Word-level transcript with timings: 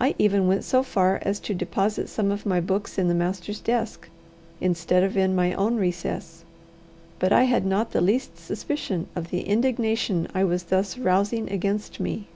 I 0.00 0.14
even 0.20 0.46
went 0.46 0.62
so 0.62 0.84
far 0.84 1.18
as 1.22 1.40
to 1.40 1.52
deposit 1.52 2.08
some 2.08 2.30
of 2.30 2.46
my 2.46 2.60
books 2.60 2.96
in 2.96 3.08
the 3.08 3.12
master's 3.14 3.58
desk, 3.58 4.08
instead 4.60 5.02
of 5.02 5.16
in 5.16 5.34
my 5.34 5.52
own 5.52 5.74
recess. 5.78 6.44
But 7.18 7.32
I 7.32 7.42
had 7.42 7.66
not 7.66 7.90
the 7.90 8.00
least 8.00 8.38
suspicion 8.38 9.08
of 9.16 9.30
the 9.30 9.40
indignation 9.40 10.28
I 10.32 10.44
was 10.44 10.62
thus 10.62 10.96
rousing 10.96 11.50
against 11.50 11.98
me. 11.98 12.28